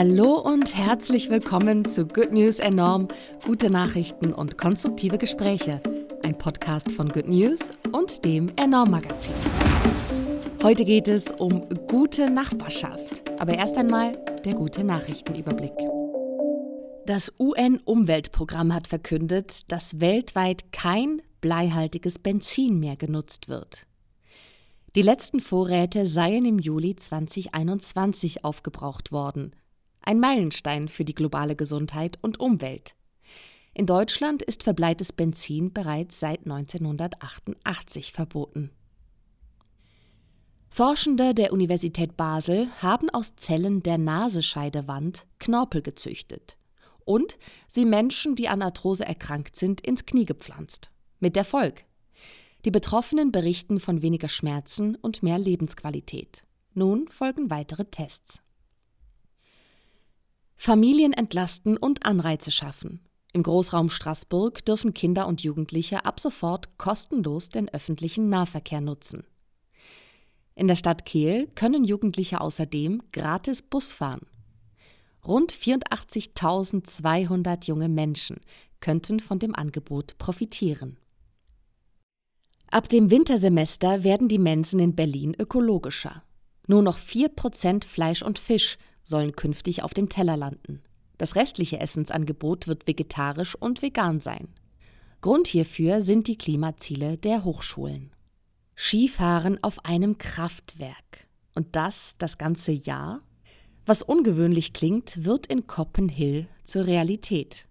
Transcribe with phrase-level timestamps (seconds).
[0.00, 3.08] Hallo und herzlich willkommen zu Good News Enorm,
[3.44, 5.82] gute Nachrichten und konstruktive Gespräche.
[6.22, 9.34] Ein Podcast von Good News und dem Enorm Magazin.
[10.62, 14.12] Heute geht es um gute Nachbarschaft, aber erst einmal
[14.44, 15.74] der gute Nachrichtenüberblick.
[17.04, 23.88] Das UN-Umweltprogramm hat verkündet, dass weltweit kein bleihaltiges Benzin mehr genutzt wird.
[24.94, 29.56] Die letzten Vorräte seien im Juli 2021 aufgebraucht worden.
[30.08, 32.96] Ein Meilenstein für die globale Gesundheit und Umwelt.
[33.74, 38.70] In Deutschland ist verbleites Benzin bereits seit 1988 verboten.
[40.70, 46.56] Forschende der Universität Basel haben aus Zellen der Nasenscheidewand Knorpel gezüchtet
[47.04, 47.36] und
[47.68, 50.90] sie Menschen, die an Arthrose erkrankt sind, ins Knie gepflanzt.
[51.20, 51.84] Mit Erfolg.
[52.64, 56.44] Die Betroffenen berichten von weniger Schmerzen und mehr Lebensqualität.
[56.72, 58.40] Nun folgen weitere Tests.
[60.60, 62.98] Familien entlasten und Anreize schaffen.
[63.32, 69.22] Im Großraum Straßburg dürfen Kinder und Jugendliche ab sofort kostenlos den öffentlichen Nahverkehr nutzen.
[70.56, 74.26] In der Stadt Kehl können Jugendliche außerdem gratis Bus fahren.
[75.24, 78.40] Rund 84.200 junge Menschen
[78.80, 80.96] könnten von dem Angebot profitieren.
[82.70, 86.24] Ab dem Wintersemester werden die Mensen in Berlin ökologischer.
[86.68, 90.82] Nur noch 4% Fleisch und Fisch sollen künftig auf dem Teller landen.
[91.16, 94.48] Das restliche Essensangebot wird vegetarisch und vegan sein.
[95.22, 98.12] Grund hierfür sind die Klimaziele der Hochschulen.
[98.76, 101.26] Skifahren auf einem Kraftwerk.
[101.54, 103.22] Und das das ganze Jahr?
[103.86, 107.66] Was ungewöhnlich klingt, wird in Coppenhill zur Realität.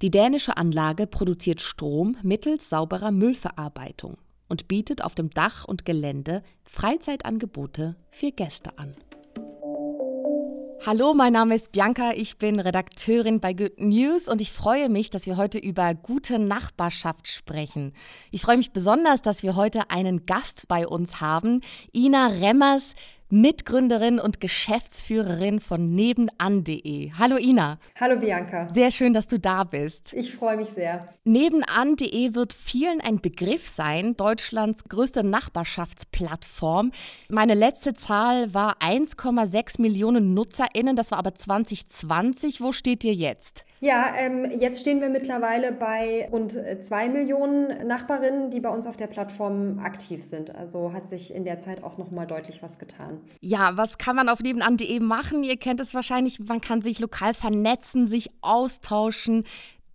[0.00, 4.16] Die dänische Anlage produziert Strom mittels sauberer Müllverarbeitung
[4.48, 8.94] und bietet auf dem Dach und Gelände Freizeitangebote für Gäste an.
[10.86, 15.10] Hallo, mein Name ist Bianca, ich bin Redakteurin bei Good News und ich freue mich,
[15.10, 17.92] dass wir heute über gute Nachbarschaft sprechen.
[18.30, 21.60] Ich freue mich besonders, dass wir heute einen Gast bei uns haben,
[21.92, 22.94] Ina Remmers.
[23.30, 27.12] Mitgründerin und Geschäftsführerin von nebenan.de.
[27.18, 27.78] Hallo Ina.
[28.00, 28.72] Hallo Bianca.
[28.72, 30.14] Sehr schön, dass du da bist.
[30.14, 31.06] Ich freue mich sehr.
[31.24, 36.90] Nebenan.de wird vielen ein Begriff sein, Deutschlands größte Nachbarschaftsplattform.
[37.28, 42.62] Meine letzte Zahl war 1,6 Millionen NutzerInnen, das war aber 2020.
[42.62, 43.66] Wo steht ihr jetzt?
[43.80, 48.86] Ja, ähm, jetzt stehen wir mittlerweile bei rund äh, zwei Millionen Nachbarinnen, die bei uns
[48.86, 50.54] auf der Plattform aktiv sind.
[50.54, 53.20] Also hat sich in der Zeit auch noch mal deutlich was getan.
[53.40, 55.44] Ja, was kann man auf nebenan.de machen?
[55.44, 59.44] Ihr kennt es wahrscheinlich, man kann sich lokal vernetzen, sich austauschen,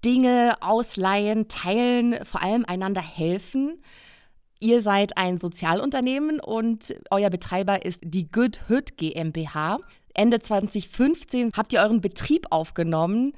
[0.06, 3.82] Dinge ausleihen, teilen, vor allem einander helfen.
[4.60, 9.80] Ihr seid ein Sozialunternehmen und euer Betreiber ist die Good Hood GmbH.
[10.14, 13.34] Ende 2015 habt ihr euren Betrieb aufgenommen.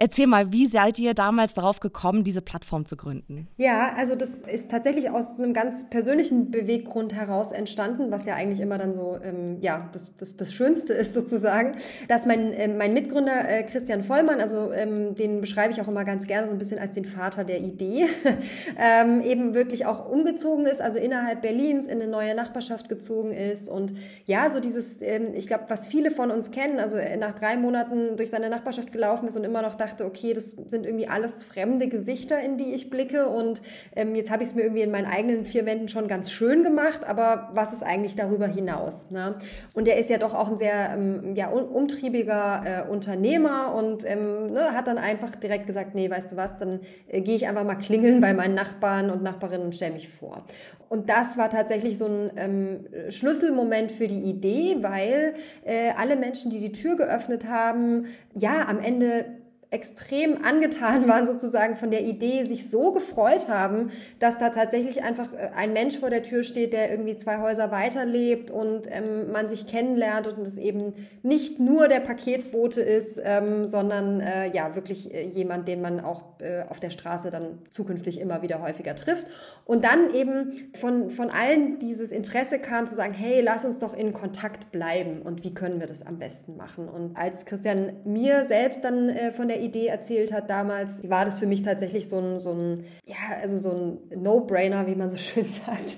[0.00, 3.48] Erzähl mal, wie seid ihr damals darauf gekommen, diese Plattform zu gründen?
[3.56, 8.60] Ja, also das ist tatsächlich aus einem ganz persönlichen Beweggrund heraus entstanden, was ja eigentlich
[8.60, 11.72] immer dann so, ähm, ja, das, das, das Schönste ist sozusagen,
[12.06, 16.04] dass mein, äh, mein Mitgründer äh, Christian Vollmann, also ähm, den beschreibe ich auch immer
[16.04, 18.06] ganz gerne so ein bisschen als den Vater der Idee,
[18.78, 23.68] ähm, eben wirklich auch umgezogen ist, also innerhalb Berlins in eine neue Nachbarschaft gezogen ist
[23.68, 23.94] und
[24.26, 27.56] ja, so dieses, ähm, ich glaube, was viele von uns kennen, also äh, nach drei
[27.56, 31.08] Monaten durch seine Nachbarschaft gelaufen ist und immer noch dachte, dachte, okay, das sind irgendwie
[31.08, 33.62] alles fremde Gesichter, in die ich blicke und
[33.96, 36.62] ähm, jetzt habe ich es mir irgendwie in meinen eigenen vier Wänden schon ganz schön
[36.62, 39.10] gemacht, aber was ist eigentlich darüber hinaus?
[39.10, 39.36] Ne?
[39.74, 44.52] Und er ist ja doch auch ein sehr ähm, ja, umtriebiger äh, Unternehmer und ähm,
[44.52, 47.64] ne, hat dann einfach direkt gesagt, nee, weißt du was, dann äh, gehe ich einfach
[47.64, 50.44] mal klingeln bei meinen Nachbarn und Nachbarinnen und stelle mich vor.
[50.88, 55.34] Und das war tatsächlich so ein ähm, Schlüsselmoment für die Idee, weil
[55.64, 59.26] äh, alle Menschen, die die Tür geöffnet haben, ja, am Ende
[59.70, 65.34] extrem angetan waren sozusagen von der Idee, sich so gefreut haben, dass da tatsächlich einfach
[65.34, 69.48] äh, ein Mensch vor der Tür steht, der irgendwie zwei Häuser weiterlebt und ähm, man
[69.50, 75.12] sich kennenlernt und es eben nicht nur der Paketbote ist, ähm, sondern äh, ja wirklich
[75.12, 79.26] äh, jemand, den man auch äh, auf der Straße dann zukünftig immer wieder häufiger trifft.
[79.66, 83.94] Und dann eben von, von allen dieses Interesse kam zu sagen, hey, lass uns doch
[83.94, 86.88] in Kontakt bleiben und wie können wir das am besten machen.
[86.88, 91.38] Und als Christian mir selbst dann äh, von der Idee erzählt hat damals, war das
[91.38, 95.16] für mich tatsächlich so ein, so ein, ja, also so ein No-Brainer, wie man so
[95.18, 95.96] schön sagt.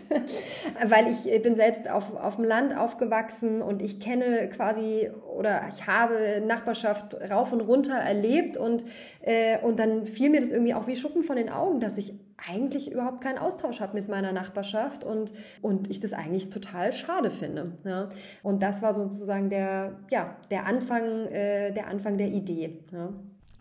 [0.84, 5.86] Weil ich bin selbst auf, auf dem Land aufgewachsen und ich kenne quasi oder ich
[5.86, 8.84] habe Nachbarschaft rauf und runter erlebt und,
[9.22, 12.14] äh, und dann fiel mir das irgendwie auch wie Schuppen von den Augen, dass ich
[12.48, 17.30] eigentlich überhaupt keinen Austausch habe mit meiner Nachbarschaft und, und ich das eigentlich total schade
[17.30, 17.72] finde.
[17.84, 18.08] Ja.
[18.42, 22.80] Und das war sozusagen der, ja, der, Anfang, äh, der Anfang der Idee.
[22.92, 23.12] Ja.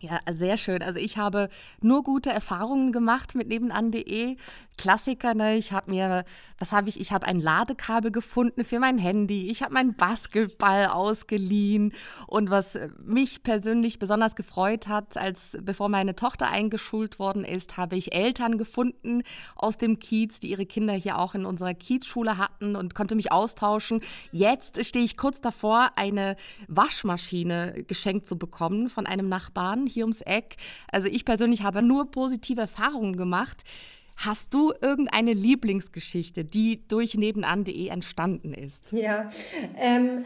[0.02, 0.82] Ja, sehr schön.
[0.82, 1.50] Also ich habe
[1.82, 4.36] nur gute Erfahrungen gemacht mit nebenan.de.
[4.78, 5.58] Klassiker, ne?
[5.58, 6.24] Ich habe mir,
[6.58, 6.98] was habe ich?
[6.98, 9.50] Ich habe ein Ladekabel gefunden für mein Handy.
[9.50, 11.92] Ich habe meinen Basketball ausgeliehen.
[12.26, 17.96] Und was mich persönlich besonders gefreut hat, als bevor meine Tochter eingeschult worden ist, habe
[17.96, 19.22] ich Eltern gefunden
[19.54, 23.32] aus dem Kiez, die ihre Kinder hier auch in unserer Kiezschule hatten und konnte mich
[23.32, 24.00] austauschen.
[24.32, 26.36] Jetzt stehe ich kurz davor, eine
[26.68, 30.56] Waschmaschine geschenkt zu bekommen von einem Nachbarn hier ums Eck.
[30.90, 33.62] Also ich persönlich habe nur positive Erfahrungen gemacht.
[34.16, 38.92] Hast du irgendeine Lieblingsgeschichte, die durch nebenan.de entstanden ist?
[38.92, 39.30] Ja,
[39.78, 40.24] ähm,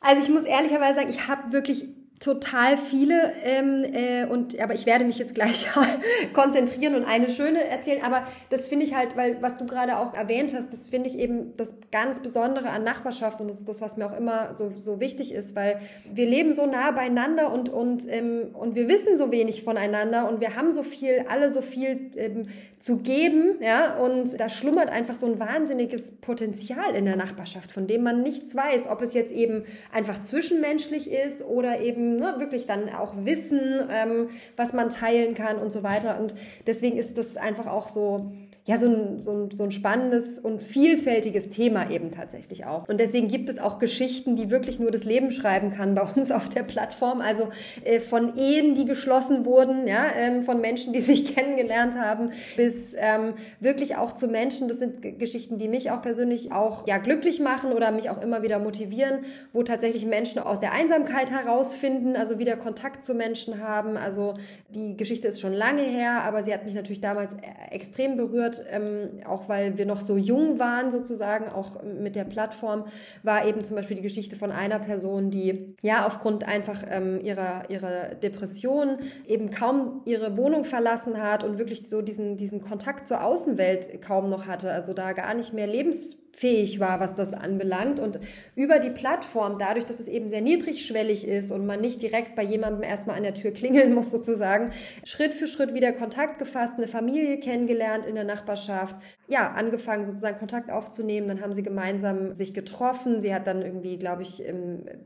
[0.00, 1.86] also ich muss ehrlicherweise sagen, ich habe wirklich
[2.24, 5.68] total viele ähm, äh, und aber ich werde mich jetzt gleich
[6.32, 10.14] konzentrieren und eine schöne erzählen aber das finde ich halt weil was du gerade auch
[10.14, 13.82] erwähnt hast das finde ich eben das ganz Besondere an Nachbarschaft und das ist das
[13.82, 17.68] was mir auch immer so so wichtig ist weil wir leben so nah beieinander und
[17.68, 21.60] und ähm, und wir wissen so wenig voneinander und wir haben so viel alle so
[21.60, 22.48] viel ähm,
[22.78, 27.86] zu geben ja und da schlummert einfach so ein wahnsinniges Potenzial in der Nachbarschaft von
[27.86, 32.66] dem man nichts weiß ob es jetzt eben einfach zwischenmenschlich ist oder eben ne, wirklich
[32.66, 36.18] dann auch wissen, ähm, was man teilen kann und so weiter.
[36.20, 36.34] Und
[36.66, 38.32] deswegen ist das einfach auch so,
[38.66, 42.88] ja, so ein, so, ein, so ein spannendes und vielfältiges Thema eben tatsächlich auch.
[42.88, 46.30] Und deswegen gibt es auch Geschichten, die wirklich nur das Leben schreiben kann bei uns
[46.30, 47.20] auf der Plattform.
[47.20, 47.50] Also
[47.84, 52.96] äh, von Ehen, die geschlossen wurden, ja, ähm, von Menschen, die sich kennengelernt haben, bis
[52.96, 54.68] ähm, wirklich auch zu Menschen.
[54.68, 58.42] Das sind Geschichten, die mich auch persönlich auch ja glücklich machen oder mich auch immer
[58.42, 63.98] wieder motivieren, wo tatsächlich Menschen aus der Einsamkeit herausfinden, also wieder Kontakt zu Menschen haben.
[63.98, 64.34] Also
[64.70, 68.53] die Geschichte ist schon lange her, aber sie hat mich natürlich damals äh, extrem berührt
[68.58, 72.84] wird, ähm, auch weil wir noch so jung waren sozusagen, auch mit der Plattform,
[73.22, 77.70] war eben zum Beispiel die Geschichte von einer Person, die ja aufgrund einfach ähm, ihrer,
[77.70, 83.24] ihrer Depression eben kaum ihre Wohnung verlassen hat und wirklich so diesen, diesen Kontakt zur
[83.24, 88.00] Außenwelt kaum noch hatte, also da gar nicht mehr lebens fähig war, was das anbelangt.
[88.00, 88.18] Und
[88.56, 92.42] über die Plattform, dadurch, dass es eben sehr niedrigschwellig ist und man nicht direkt bei
[92.42, 94.72] jemandem erstmal an der Tür klingeln muss, sozusagen,
[95.04, 98.96] Schritt für Schritt wieder Kontakt gefasst, eine Familie kennengelernt in der Nachbarschaft,
[99.28, 101.28] ja, angefangen sozusagen Kontakt aufzunehmen.
[101.28, 103.20] Dann haben sie gemeinsam sich getroffen.
[103.20, 104.42] Sie hat dann irgendwie, glaube ich,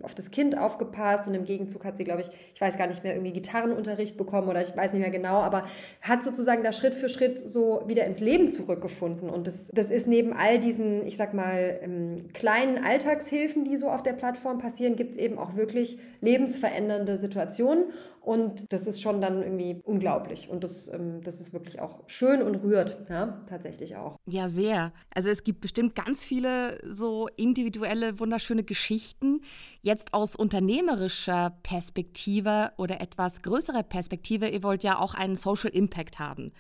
[0.03, 3.05] auf das Kind aufgepasst und im Gegenzug hat sie, glaube ich, ich weiß gar nicht
[3.05, 5.65] mehr, irgendwie Gitarrenunterricht bekommen oder ich weiß nicht mehr genau, aber
[6.01, 9.29] hat sozusagen da Schritt für Schritt so wieder ins Leben zurückgefunden.
[9.29, 13.91] Und das, das ist neben all diesen, ich sag mal, ähm, kleinen Alltagshilfen, die so
[13.91, 17.93] auf der Plattform passieren, gibt es eben auch wirklich lebensverändernde Situationen.
[18.20, 20.50] Und das ist schon dann irgendwie unglaublich.
[20.50, 24.19] Und das, ähm, das ist wirklich auch schön und rührt, ja, tatsächlich auch.
[24.26, 24.93] Ja, sehr.
[25.15, 29.41] Also es gibt bestimmt ganz viele so individuelle, wunderschöne Geschichten.
[29.81, 36.19] Jetzt aus unternehmerischer Perspektive oder etwas größerer Perspektive, ihr wollt ja auch einen Social Impact
[36.19, 36.53] haben.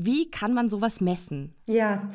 [0.00, 1.56] Wie kann man sowas messen?
[1.66, 2.08] Ja,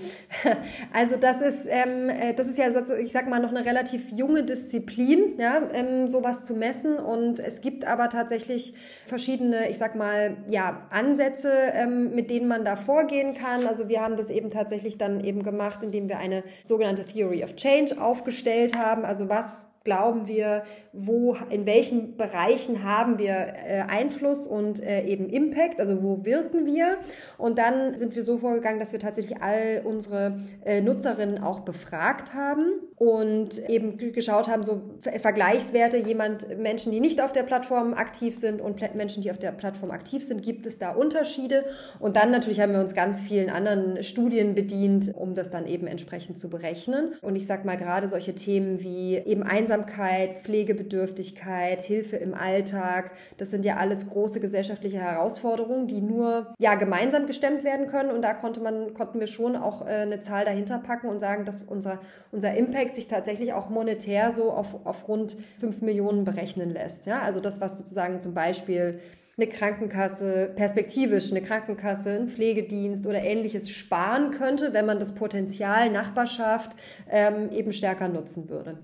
[0.94, 4.44] also das ist, ähm, äh, das ist ja, ich sag mal, noch eine relativ junge
[4.44, 6.96] Disziplin, ja, ähm, sowas zu messen.
[6.96, 8.74] Und es gibt aber tatsächlich
[9.06, 13.68] verschiedene, ich sag mal, ja, Ansätze, ähm, mit denen man da vorgehen kann.
[13.68, 17.58] Also wir haben das eben tatsächlich dann eben gemacht, indem wir eine sogenannte Theory of
[17.58, 19.04] Change aufgestellt haben.
[19.04, 20.64] Also was glauben wir,
[20.94, 26.66] wo, in welchen Bereichen haben wir äh, Einfluss und äh, eben Impact, also wo wirken
[26.66, 26.98] wir.
[27.38, 32.34] Und dann sind wir so vorgegangen, dass wir tatsächlich all unsere äh, Nutzerinnen auch befragt
[32.34, 38.34] haben und eben geschaut haben, so Vergleichswerte, jemand, Menschen, die nicht auf der Plattform aktiv
[38.38, 41.66] sind und Menschen, die auf der Plattform aktiv sind, gibt es da Unterschiede?
[42.00, 45.86] Und dann natürlich haben wir uns ganz vielen anderen Studien bedient, um das dann eben
[45.86, 47.16] entsprechend zu berechnen.
[47.22, 53.52] Und ich sag mal gerade solche Themen wie eben Einsamkeit, Pflegebedürftigkeit, Hilfe im Alltag, das
[53.52, 58.12] sind ja alles große gesellschaftliche Herausforderungen, die nur ja gemeinsam gestemmt werden können.
[58.12, 61.44] Und da konnte man, konnten wir schon auch äh, eine Zahl dahinter packen und sagen,
[61.44, 62.00] dass unser,
[62.32, 67.06] unser Impact sich tatsächlich auch monetär so auf, auf rund 5 Millionen berechnen lässt.
[67.06, 69.00] Ja, also das, was sozusagen zum Beispiel
[69.38, 75.90] eine Krankenkasse, perspektivisch eine Krankenkasse, ein Pflegedienst oder ähnliches sparen könnte, wenn man das Potenzial
[75.90, 76.72] Nachbarschaft
[77.10, 78.78] ähm, eben stärker nutzen würde.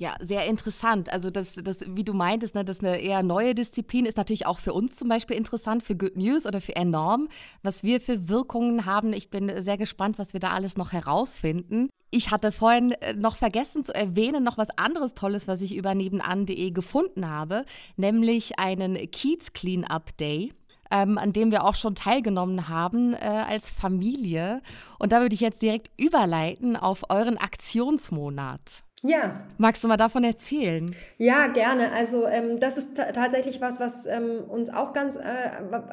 [0.00, 1.12] Ja, sehr interessant.
[1.12, 4.46] Also das, das, wie du meintest, ne, das ist eine eher neue Disziplin, ist natürlich
[4.46, 7.28] auch für uns zum Beispiel interessant, für Good News oder für Enorm,
[7.64, 9.12] was wir für Wirkungen haben.
[9.12, 11.88] Ich bin sehr gespannt, was wir da alles noch herausfinden.
[12.10, 15.94] Ich hatte vorhin äh, noch vergessen zu erwähnen, noch was anderes Tolles, was ich über
[15.94, 17.64] nebenan.de gefunden habe,
[17.96, 20.52] nämlich einen Kiez Cleanup Day.
[20.90, 24.62] ähm, an dem wir auch schon teilgenommen haben äh, als Familie.
[24.98, 28.84] Und da würde ich jetzt direkt überleiten auf euren Aktionsmonat.
[29.04, 29.40] Ja.
[29.58, 30.94] Magst du mal davon erzählen?
[31.18, 31.92] Ja, gerne.
[31.92, 35.20] Also ähm, das ist tatsächlich was, was ähm, uns auch ganz äh,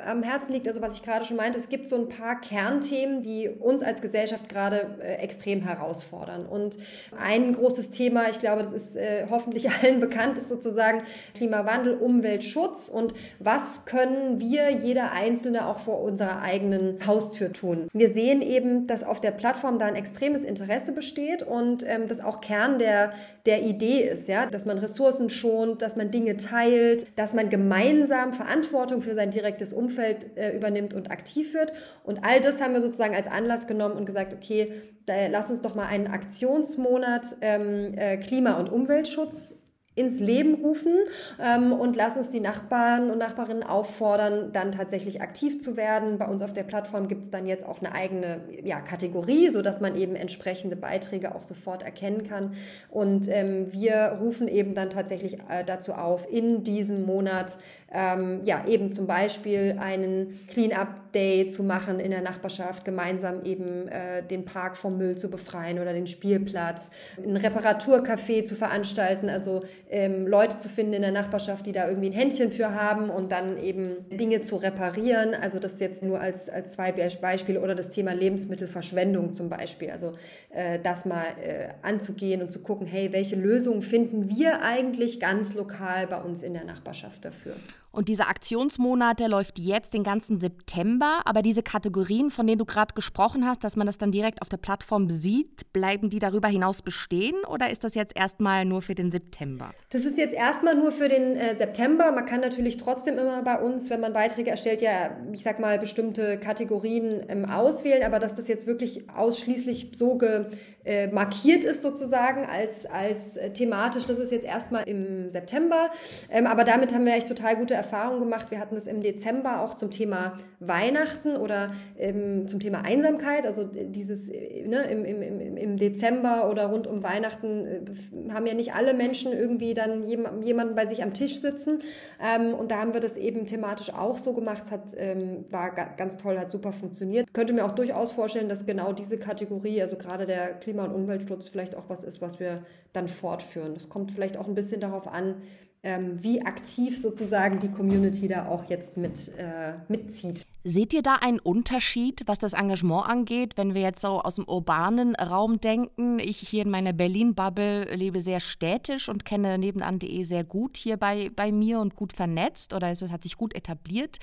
[0.07, 0.67] am Herzen liegt.
[0.67, 4.01] Also was ich gerade schon meinte, es gibt so ein paar Kernthemen, die uns als
[4.01, 6.47] Gesellschaft gerade äh, extrem herausfordern.
[6.47, 6.77] Und
[7.19, 11.03] ein großes Thema, ich glaube, das ist äh, hoffentlich allen bekannt, ist sozusagen
[11.35, 17.87] Klimawandel, Umweltschutz und was können wir, jeder Einzelne, auch vor unserer eigenen Haustür tun.
[17.93, 22.23] Wir sehen eben, dass auf der Plattform da ein extremes Interesse besteht und ähm, das
[22.23, 23.13] auch Kern der der,
[23.45, 28.33] der Idee ist, ja, dass man Ressourcen schont, dass man Dinge teilt, dass man gemeinsam
[28.33, 31.73] Verantwortung für sein direktes Umfeld äh, übernimmt und aktiv wird.
[32.03, 34.71] Und all das haben wir sozusagen als Anlass genommen und gesagt, okay,
[35.05, 39.64] da, lass uns doch mal einen Aktionsmonat ähm, äh, Klima- und Umweltschutz
[39.95, 40.93] ins Leben rufen
[41.41, 46.17] ähm, und lass uns die Nachbarn und Nachbarinnen auffordern, dann tatsächlich aktiv zu werden.
[46.17, 49.79] Bei uns auf der Plattform gibt es dann jetzt auch eine eigene ja, Kategorie, sodass
[49.79, 52.55] man eben entsprechende Beiträge auch sofort erkennen kann.
[52.89, 57.57] Und ähm, wir rufen eben dann tatsächlich äh, dazu auf, in diesem Monat
[57.93, 63.87] ähm, ja eben zum Beispiel einen Clean-up Day zu machen in der Nachbarschaft, gemeinsam eben
[63.87, 69.63] äh, den Park vom Müll zu befreien oder den Spielplatz, ein Reparaturcafé zu veranstalten, also
[69.89, 73.31] ähm, Leute zu finden in der Nachbarschaft, die da irgendwie ein Händchen für haben und
[73.31, 75.33] dann eben Dinge zu reparieren.
[75.33, 79.91] Also das jetzt nur als, als zwei Beispiele oder das Thema Lebensmittelverschwendung zum Beispiel.
[79.91, 80.13] Also
[80.49, 85.53] äh, das mal äh, anzugehen und zu gucken, hey, welche Lösungen finden wir eigentlich ganz
[85.53, 87.55] lokal bei uns in der Nachbarschaft dafür?
[87.95, 91.21] Und dieser Aktionsmonat, der läuft jetzt den ganzen September.
[91.23, 94.49] Aber diese Kategorien, von denen du gerade gesprochen hast, dass man das dann direkt auf
[94.49, 98.95] der Plattform sieht, bleiben die darüber hinaus bestehen oder ist das jetzt erstmal nur für
[98.95, 99.73] den September?
[99.89, 102.11] Das ist jetzt erstmal nur für den äh, September.
[102.11, 105.77] Man kann natürlich trotzdem immer bei uns, wenn man Beiträge erstellt, ja, ich sag mal,
[105.79, 108.03] bestimmte Kategorien ähm, auswählen.
[108.03, 110.45] Aber dass das jetzt wirklich ausschließlich so ge,
[110.85, 115.89] äh, markiert ist sozusagen als, als äh, thematisch, das ist jetzt erstmal im September.
[116.29, 118.51] Ähm, aber damit haben wir echt total gute Erfahrungen gemacht.
[118.51, 123.47] Wir hatten es im Dezember auch zum Thema Weihnachten oder ähm, zum Thema Einsamkeit.
[123.47, 128.53] Also dieses äh, ne, im, im, im Dezember oder rund um Weihnachten äh, haben ja
[128.53, 131.79] nicht alle Menschen irgendwie dann jemanden bei sich am Tisch sitzen.
[132.21, 134.63] Ähm, und da haben wir das eben thematisch auch so gemacht.
[134.65, 137.33] Es hat, ähm, war ganz toll, hat super funktioniert.
[137.33, 140.93] Könnte mir auch durchaus vorstellen, dass genau diese Kategorie, also gerade der Klima Klima- und
[140.93, 143.73] Umweltschutz vielleicht auch was ist, was wir dann fortführen.
[143.73, 145.35] Das kommt vielleicht auch ein bisschen darauf an,
[145.83, 150.45] ähm, wie aktiv sozusagen die Community da auch jetzt mit, äh, mitzieht.
[150.65, 154.45] Seht ihr da einen Unterschied, was das Engagement angeht, wenn wir jetzt so aus dem
[154.49, 156.19] urbanen Raum denken?
[156.19, 161.29] Ich hier in meiner Berlin-Bubble lebe sehr städtisch und kenne nebenan.de sehr gut hier bei,
[161.33, 164.17] bei mir und gut vernetzt oder es hat sich gut etabliert.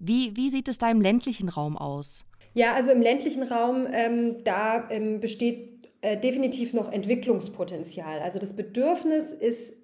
[0.00, 2.24] Wie, wie sieht es da im ländlichen Raum aus?
[2.54, 8.20] Ja, also im ländlichen Raum, ähm, da ähm, besteht äh, definitiv noch Entwicklungspotenzial.
[8.20, 9.76] Also das Bedürfnis ist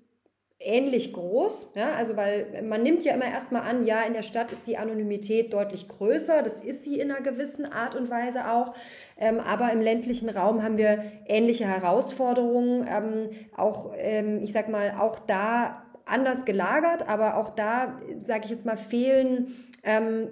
[0.60, 4.50] ähnlich groß, ja, also weil man nimmt ja immer erstmal an, ja, in der Stadt
[4.50, 8.74] ist die Anonymität deutlich größer, das ist sie in einer gewissen Art und Weise auch,
[9.16, 14.96] ähm, aber im ländlichen Raum haben wir ähnliche Herausforderungen, ähm, auch, ähm, ich sag mal,
[14.98, 20.30] auch da anders gelagert, aber auch da, sage ich jetzt mal, fehlen ähm,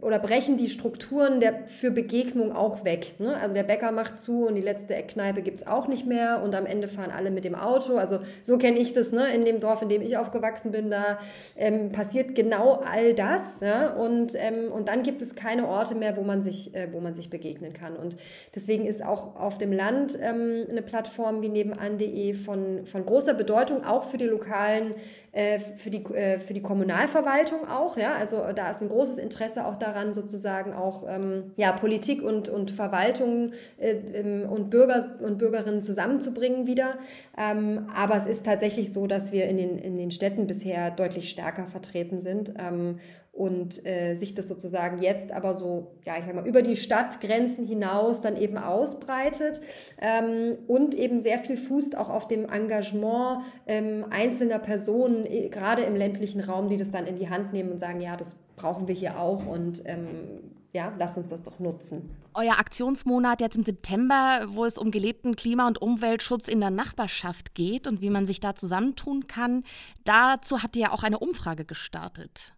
[0.00, 3.14] oder brechen die Strukturen der, für Begegnung auch weg.
[3.18, 3.36] Ne?
[3.36, 6.66] Also der Bäcker macht zu und die letzte Eckkneipe gibt's auch nicht mehr und am
[6.66, 7.96] Ende fahren alle mit dem Auto.
[7.96, 9.34] Also so kenne ich das ne?
[9.34, 10.90] in dem Dorf, in dem ich aufgewachsen bin.
[10.90, 11.18] Da
[11.56, 13.90] ähm, passiert genau all das ja?
[13.90, 17.16] und, ähm, und dann gibt es keine Orte mehr, wo man sich, äh, wo man
[17.16, 17.96] sich begegnen kann.
[17.96, 18.14] Und
[18.54, 23.84] deswegen ist auch auf dem Land ähm, eine Plattform wie nebenan.de von, von großer Bedeutung,
[23.84, 24.94] auch für die lokalen,
[25.32, 27.96] äh, für, die, äh, für die Kommunalverwaltung auch.
[27.96, 28.14] Ja?
[28.14, 32.48] Also da ist ein großes Interesse auch da daran, sozusagen auch ähm, ja, Politik und,
[32.48, 36.98] und Verwaltung äh, ähm, und Bürger und Bürgerinnen zusammenzubringen wieder.
[37.36, 41.30] Ähm, aber es ist tatsächlich so, dass wir in den, in den Städten bisher deutlich
[41.30, 42.98] stärker vertreten sind ähm,
[43.32, 47.64] und äh, sich das sozusagen jetzt aber so, ja, ich sag mal, über die Stadtgrenzen
[47.64, 49.60] hinaus dann eben ausbreitet
[50.00, 55.94] ähm, und eben sehr viel fußt auch auf dem Engagement ähm, einzelner Personen, gerade im
[55.94, 58.94] ländlichen Raum, die das dann in die Hand nehmen und sagen, ja, das brauchen wir
[58.94, 62.14] hier auch und ähm, ja, lasst uns das doch nutzen.
[62.34, 67.54] Euer Aktionsmonat jetzt im September, wo es um gelebten Klima- und Umweltschutz in der Nachbarschaft
[67.54, 69.64] geht und wie man sich da zusammentun kann,
[70.04, 72.52] dazu habt ihr ja auch eine Umfrage gestartet.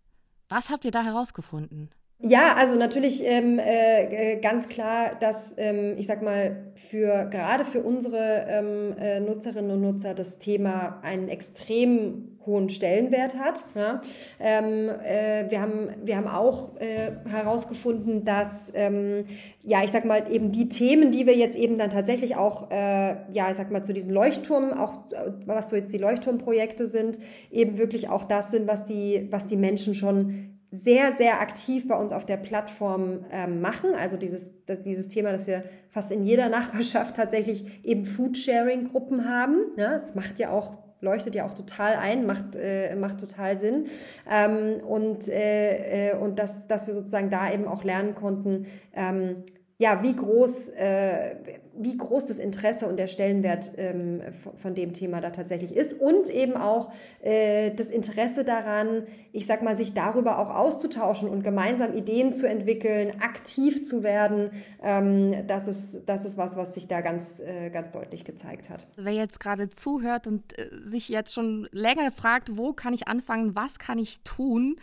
[0.48, 1.90] Was habt ihr da herausgefunden?
[2.22, 7.64] Ja, also natürlich ähm, äh, äh, ganz klar, dass ähm, ich sag mal für gerade
[7.64, 13.64] für unsere ähm, äh, Nutzerinnen und Nutzer das Thema einen extrem hohen Stellenwert hat.
[13.74, 14.02] Ja?
[14.38, 19.24] Ähm, äh, wir haben wir haben auch äh, herausgefunden, dass ähm,
[19.62, 23.16] ja ich sag mal eben die Themen, die wir jetzt eben dann tatsächlich auch äh,
[23.32, 25.00] ja ich sag mal zu diesen Leuchtturmen auch
[25.46, 27.18] was so jetzt die Leuchtturmprojekte sind,
[27.50, 31.96] eben wirklich auch das sind, was die was die Menschen schon sehr, sehr aktiv bei
[31.96, 33.94] uns auf der Plattform ähm, machen.
[33.94, 39.72] Also dieses, das, dieses Thema, dass wir fast in jeder Nachbarschaft tatsächlich eben Foodsharing-Gruppen haben.
[39.76, 43.86] Ja, das macht ja auch leuchtet ja auch total ein, macht, äh, macht total Sinn.
[44.30, 49.36] Ähm, und äh, äh, und dass, dass wir sozusagen da eben auch lernen konnten, ähm,
[49.80, 51.36] ja, wie groß, äh,
[51.74, 54.20] wie groß das Interesse und der Stellenwert ähm,
[54.58, 59.62] von dem Thema da tatsächlich ist und eben auch äh, das Interesse daran, ich sag
[59.62, 64.50] mal, sich darüber auch auszutauschen und gemeinsam Ideen zu entwickeln, aktiv zu werden.
[64.82, 68.86] Ähm, das, ist, das ist was, was sich da ganz, äh, ganz deutlich gezeigt hat.
[68.96, 73.56] Wer jetzt gerade zuhört und äh, sich jetzt schon länger fragt, wo kann ich anfangen,
[73.56, 74.76] was kann ich tun?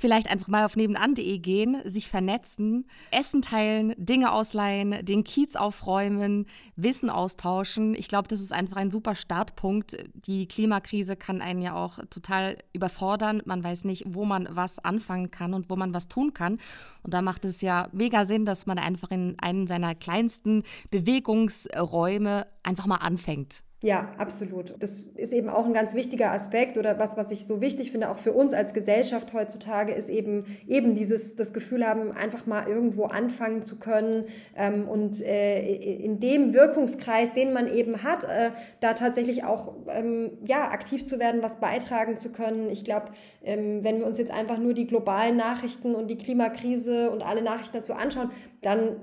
[0.00, 6.46] Vielleicht einfach mal auf nebenan.de gehen, sich vernetzen, Essen teilen, Dinge ausleihen, den Kiez aufräumen,
[6.74, 7.94] Wissen austauschen.
[7.94, 9.96] Ich glaube, das ist einfach ein super Startpunkt.
[10.14, 13.42] Die Klimakrise kann einen ja auch total überfordern.
[13.44, 16.58] Man weiß nicht, wo man was anfangen kann und wo man was tun kann.
[17.02, 22.46] Und da macht es ja mega Sinn, dass man einfach in einen seiner kleinsten Bewegungsräume
[22.62, 23.62] einfach mal anfängt.
[23.82, 24.74] Ja, absolut.
[24.78, 28.10] Das ist eben auch ein ganz wichtiger Aspekt oder was, was ich so wichtig finde,
[28.10, 32.68] auch für uns als Gesellschaft heutzutage, ist eben, eben dieses, das Gefühl haben, einfach mal
[32.68, 35.62] irgendwo anfangen zu können ähm, und äh,
[35.94, 41.18] in dem Wirkungskreis, den man eben hat, äh, da tatsächlich auch, ähm, ja, aktiv zu
[41.18, 42.68] werden, was beitragen zu können.
[42.68, 43.06] Ich glaube,
[43.42, 47.40] ähm, wenn wir uns jetzt einfach nur die globalen Nachrichten und die Klimakrise und alle
[47.40, 48.96] Nachrichten dazu anschauen, dann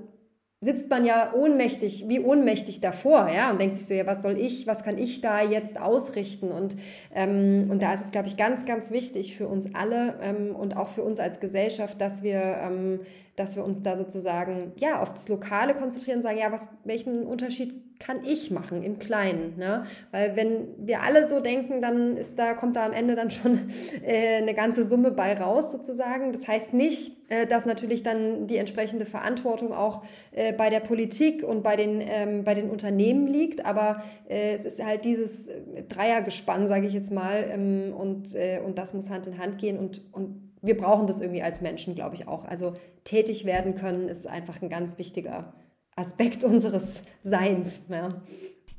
[0.60, 4.36] sitzt man ja ohnmächtig, wie ohnmächtig davor, ja, und denkt sich so, ja, was soll
[4.36, 6.50] ich, was kann ich da jetzt ausrichten?
[6.50, 6.76] Und,
[7.14, 10.76] ähm, und da ist es, glaube ich, ganz, ganz wichtig für uns alle ähm, und
[10.76, 13.00] auch für uns als Gesellschaft, dass wir, ähm,
[13.38, 17.24] dass wir uns da sozusagen, ja, auf das Lokale konzentrieren und sagen, ja, was, welchen
[17.24, 19.84] Unterschied kann ich machen im Kleinen, ne?
[20.12, 23.70] Weil wenn wir alle so denken, dann ist da, kommt da am Ende dann schon
[24.04, 26.32] äh, eine ganze Summe bei raus sozusagen.
[26.32, 31.42] Das heißt nicht, äh, dass natürlich dann die entsprechende Verantwortung auch äh, bei der Politik
[31.42, 35.82] und bei den, ähm, bei den Unternehmen liegt, aber äh, es ist halt dieses äh,
[35.88, 39.76] Dreiergespann, sage ich jetzt mal, ähm, und, äh, und das muss Hand in Hand gehen
[39.76, 42.44] und, und wir brauchen das irgendwie als Menschen, glaube ich auch.
[42.44, 45.52] Also tätig werden können ist einfach ein ganz wichtiger
[45.96, 47.82] Aspekt unseres Seins.
[47.88, 48.22] Ja.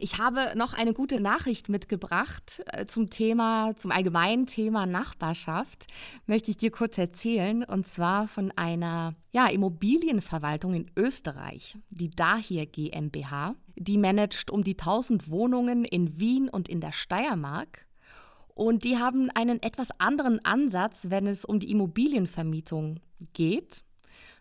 [0.02, 5.88] Ich habe noch eine gute Nachricht mitgebracht äh, zum Thema, zum allgemeinen Thema Nachbarschaft.
[6.26, 12.66] Möchte ich dir kurz erzählen und zwar von einer ja, Immobilienverwaltung in Österreich, die Dahir
[12.66, 13.56] GmbH.
[13.76, 17.86] Die managt um die 1000 Wohnungen in Wien und in der Steiermark.
[18.60, 23.00] Und die haben einen etwas anderen Ansatz, wenn es um die Immobilienvermietung
[23.32, 23.86] geht.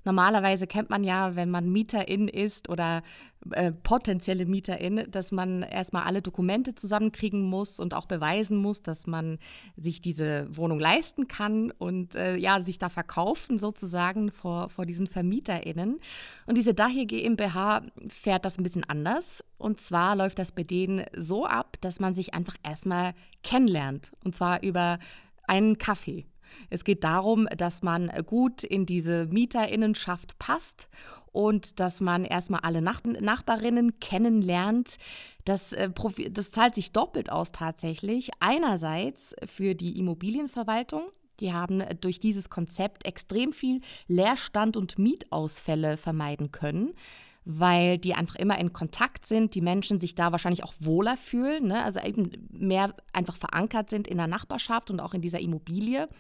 [0.09, 3.03] Normalerweise kennt man ja, wenn man Mieterin ist oder
[3.51, 9.07] äh, potenzielle Mieterin, dass man erstmal alle Dokumente zusammenkriegen muss und auch beweisen muss, dass
[9.07, 9.37] man
[9.77, 15.07] sich diese Wohnung leisten kann und äh, ja, sich da verkaufen sozusagen vor, vor diesen
[15.07, 15.99] VermieterInnen.
[16.47, 19.45] Und diese Dahir GmbH fährt das ein bisschen anders.
[19.59, 24.11] Und zwar läuft das bei denen so ab, dass man sich einfach erstmal kennenlernt.
[24.25, 25.01] Und zwar über
[25.47, 26.25] einen Kaffee.
[26.71, 30.89] Es geht darum, dass man gut in diese Mieterinnenschaft passt
[31.33, 34.97] und dass man erstmal alle Nach Nachbarinnen kennenlernt.
[35.45, 35.91] Das, äh,
[36.31, 38.31] das zahlt sich doppelt aus tatsächlich.
[38.41, 41.03] Einerseits für die Immobilienverwaltung.
[41.41, 46.95] Die haben durch dieses Konzept extrem viel Leerstand und Mietausfälle vermeiden können
[47.51, 51.69] weil die einfach immer in Kontakt sind, die Menschen sich da wahrscheinlich auch wohler fühlen,
[51.69, 51.83] ne?
[51.83, 56.11] also eben mehr einfach verankert sind in der Nachbarschaft und auch in dieser Immobilie.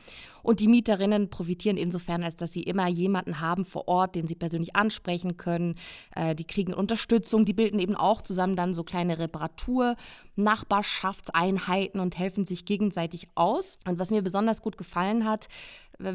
[0.43, 4.37] Und die Mieterinnen profitieren insofern, als dass sie immer jemanden haben vor Ort, den sie
[4.37, 5.75] persönlich ansprechen können.
[6.17, 12.47] Äh, die kriegen Unterstützung, die bilden eben auch zusammen dann so kleine Reparatur-Nachbarschaftseinheiten und helfen
[12.47, 13.79] sich gegenseitig aus.
[13.87, 15.49] Und was mir besonders gut gefallen hat,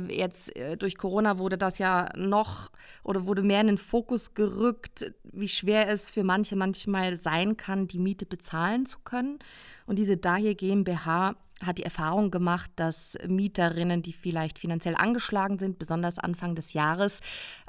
[0.08, 2.72] Jetzt äh, durch Corona wurde das ja noch
[3.04, 7.88] oder wurde mehr in den Fokus gerückt, wie schwer es für manche manchmal sein kann,
[7.88, 9.39] die Miete bezahlen zu können.
[9.86, 15.80] Und diese Dahir GmbH hat die Erfahrung gemacht, dass Mieterinnen, die vielleicht finanziell angeschlagen sind,
[15.80, 17.19] besonders Anfang des Jahres,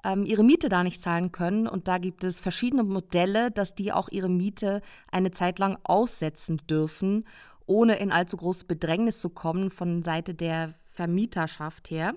[0.05, 1.67] ähm, ihre Miete da nicht zahlen können.
[1.67, 6.59] Und da gibt es verschiedene Modelle, dass die auch ihre Miete eine Zeit lang aussetzen
[6.69, 7.25] dürfen,
[7.67, 12.15] ohne in allzu große Bedrängnis zu kommen von Seite der Vermieterschaft her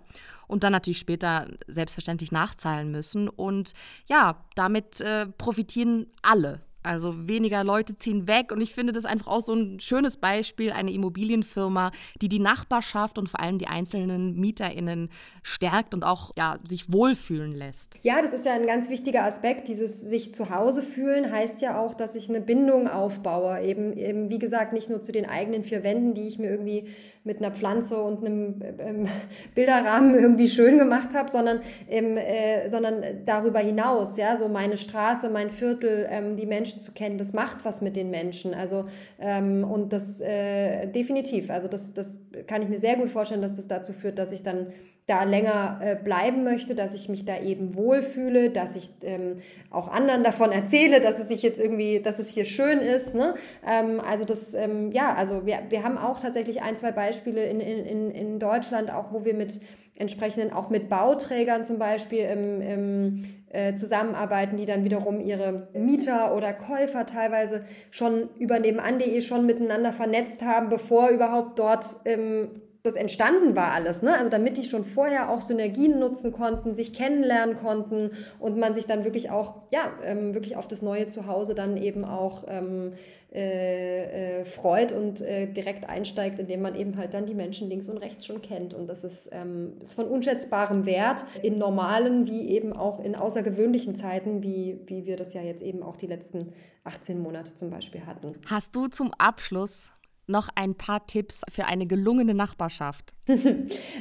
[0.48, 3.28] und dann natürlich später selbstverständlich nachzahlen müssen.
[3.28, 3.74] Und
[4.08, 6.62] ja, damit äh, profitieren alle.
[6.88, 10.72] Also weniger Leute ziehen weg und ich finde das einfach auch so ein schönes Beispiel,
[10.72, 15.10] eine Immobilienfirma, die die Nachbarschaft und vor allem die einzelnen MieterInnen
[15.44, 18.00] stärkt und auch ja, sich wohlfühlen lässt.
[18.04, 19.68] Ja, das ist ja ein ganz wichtiger Aspekt.
[19.68, 23.60] Dieses sich zu Hause fühlen heißt ja auch, dass ich eine Bindung aufbaue.
[23.60, 26.88] Eben, eben wie gesagt, nicht nur zu den eigenen vier Wänden, die ich mir irgendwie
[27.28, 29.08] mit einer Pflanze und einem ähm,
[29.56, 35.30] Bilderrahmen irgendwie schön gemacht habe, sondern, ähm, äh, sondern darüber hinaus, ja, so meine Straße,
[35.30, 38.56] mein Viertel, ähm, die Menschen zu kennen, das macht was mit den Menschen.
[38.56, 38.86] Also
[39.20, 41.52] ähm, und das äh, definitiv.
[41.52, 44.42] Also das, das kann ich mir sehr gut vorstellen, dass das dazu führt, dass ich
[44.42, 44.68] dann
[45.08, 49.38] da länger äh, bleiben möchte, dass ich mich da eben wohlfühle, dass ich ähm,
[49.72, 53.16] auch anderen davon erzähle, dass es sich jetzt irgendwie, dass es hier schön ist.
[53.16, 53.36] Ne?
[53.66, 57.62] Ähm, also das, ähm, ja, also wir, wir haben auch tatsächlich ein, zwei Beispiele in,
[57.62, 59.62] in, in Deutschland, auch wo wir mit
[59.96, 66.36] entsprechenden, auch mit Bauträgern zum Beispiel im, im äh, zusammenarbeiten, die dann wiederum ihre Mieter
[66.36, 72.96] oder Käufer teilweise schon über nebenan.de schon miteinander vernetzt haben, bevor überhaupt dort ähm, das
[72.96, 74.16] entstanden war alles, ne?
[74.16, 78.86] Also damit die schon vorher auch Synergien nutzen konnten, sich kennenlernen konnten und man sich
[78.86, 82.94] dann wirklich auch, ja, ähm, wirklich auf das neue Zuhause dann eben auch ähm,
[83.34, 87.90] äh, äh, freut und äh, direkt einsteigt, indem man eben halt dann die Menschen links
[87.90, 88.74] und rechts schon kennt.
[88.74, 93.96] Und das ist, ähm, ist von unschätzbarem Wert in normalen wie eben auch in außergewöhnlichen
[93.96, 96.54] Zeiten, wie, wie wir das ja jetzt eben auch die letzten
[96.86, 98.34] 18 Monate zum Beispiel hatten.
[98.46, 99.92] Hast du zum Abschluss
[100.28, 103.14] noch ein paar Tipps für eine gelungene Nachbarschaft?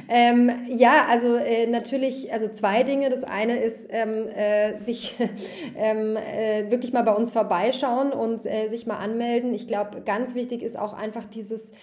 [0.09, 3.09] ähm, ja, also äh, natürlich, also zwei Dinge.
[3.09, 5.15] Das eine ist, ähm, äh, sich
[5.75, 9.53] ähm, äh, wirklich mal bei uns vorbeischauen und äh, sich mal anmelden.
[9.53, 11.73] Ich glaube, ganz wichtig ist auch einfach dieses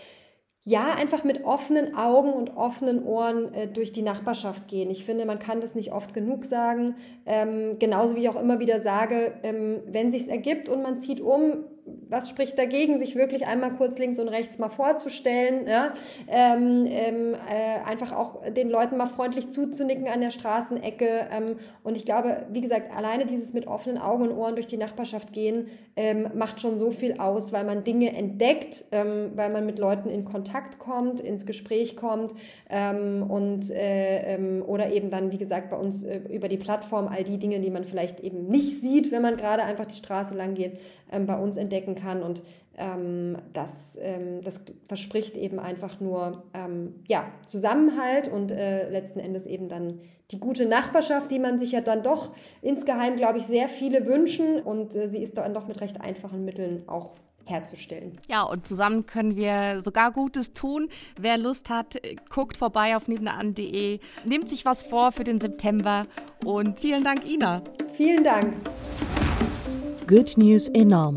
[0.67, 4.91] ja, einfach mit offenen Augen und offenen Ohren äh, durch die Nachbarschaft gehen.
[4.91, 6.97] Ich finde, man kann das nicht oft genug sagen.
[7.27, 11.21] Ähm, genauso wie ich auch immer wieder sage, ähm, wenn sich's ergibt und man zieht
[11.21, 11.67] um,
[12.09, 15.93] was spricht dagegen, sich wirklich einmal kurz links und rechts mal vorzustellen, ja?
[16.29, 21.29] ähm, ähm, äh, einfach auch den Leuten mal freundlich zuzunicken an der Straßenecke.
[21.31, 24.77] Ähm, und ich glaube, wie gesagt, alleine dieses mit offenen Augen und Ohren durch die
[24.77, 29.65] Nachbarschaft gehen, ähm, macht schon so viel aus, weil man Dinge entdeckt, ähm, weil man
[29.67, 32.33] mit Leuten in Kontakt kommt, ins Gespräch kommt
[32.71, 37.25] ähm, und äh, oder eben dann, wie gesagt, bei uns äh, über die Plattform all
[37.25, 40.55] die Dinge, die man vielleicht eben nicht sieht, wenn man gerade einfach die Straße lang
[40.55, 40.79] geht,
[41.27, 42.23] bei uns entdeckt abdecken kann.
[42.23, 42.43] Und
[42.77, 49.47] ähm, das, ähm, das verspricht eben einfach nur ähm, ja, Zusammenhalt und äh, letzten Endes
[49.47, 53.69] eben dann die gute Nachbarschaft, die man sich ja dann doch insgeheim, glaube ich, sehr
[53.69, 54.61] viele wünschen.
[54.61, 57.13] Und äh, sie ist dann doch mit recht einfachen Mitteln auch
[57.47, 58.19] herzustellen.
[58.27, 60.89] Ja, und zusammen können wir sogar Gutes tun.
[61.21, 61.97] Wer Lust hat,
[62.31, 66.07] guckt vorbei auf nebenan.de, nimmt sich was vor für den September
[66.43, 67.63] und vielen Dank, Ina.
[67.93, 68.55] Vielen Dank.
[70.07, 71.17] Good News enorm